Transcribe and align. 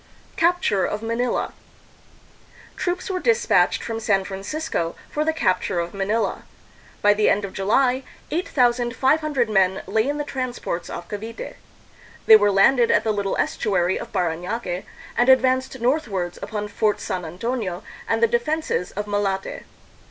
Capture 0.35 0.83
of 0.83 1.03
Manila. 1.03 1.53
Troops 2.75 3.07
were 3.07 3.19
dispatched 3.19 3.83
from 3.83 3.99
San 3.99 4.23
Francisco 4.23 4.95
for 5.11 5.23
the 5.23 5.31
capture 5.31 5.79
of 5.79 5.93
Manila. 5.93 6.41
By 7.03 7.13
the 7.13 7.29
end 7.29 7.45
of 7.45 7.53
July, 7.53 8.01
8,500 8.31 9.47
men 9.47 9.83
lay 9.85 10.07
in 10.07 10.17
the 10.17 10.23
transports 10.23 10.89
off 10.89 11.07
Cavite. 11.07 11.55
They 12.25 12.35
were 12.35 12.49
landed 12.49 12.89
at 12.89 13.03
the 13.03 13.13
little 13.13 13.37
estuary 13.37 13.99
of 13.99 14.11
Paranaque, 14.11 14.85
and 15.15 15.29
ad 15.29 15.39
vanced 15.39 15.79
northwards 15.79 16.39
upon 16.41 16.67
Fort 16.67 16.99
San 16.99 17.23
Antonio 17.23 17.83
and 18.09 18.23
the 18.23 18.27
de 18.27 18.39
fenses 18.39 18.89
of 18.93 19.05
Malate. 19.05 19.65